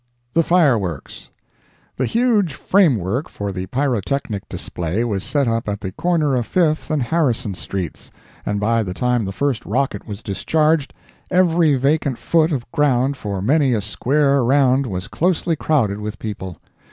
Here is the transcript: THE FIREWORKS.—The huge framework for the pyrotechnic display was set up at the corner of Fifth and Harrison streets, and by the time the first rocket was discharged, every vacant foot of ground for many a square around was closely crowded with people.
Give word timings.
THE 0.33 0.41
FIREWORKS.—The 0.41 2.07
huge 2.07 2.55
framework 2.55 3.29
for 3.29 3.51
the 3.51 3.67
pyrotechnic 3.67 4.49
display 4.49 5.03
was 5.03 5.23
set 5.23 5.47
up 5.47 5.69
at 5.69 5.79
the 5.81 5.91
corner 5.91 6.35
of 6.35 6.47
Fifth 6.47 6.89
and 6.89 7.03
Harrison 7.03 7.53
streets, 7.53 8.09
and 8.43 8.59
by 8.59 8.81
the 8.81 8.95
time 8.95 9.25
the 9.25 9.31
first 9.31 9.63
rocket 9.63 10.07
was 10.07 10.23
discharged, 10.23 10.95
every 11.29 11.75
vacant 11.75 12.17
foot 12.17 12.51
of 12.51 12.65
ground 12.71 13.15
for 13.15 13.43
many 13.43 13.75
a 13.75 13.81
square 13.81 14.39
around 14.39 14.87
was 14.87 15.07
closely 15.07 15.55
crowded 15.55 15.99
with 15.99 16.17
people. 16.17 16.57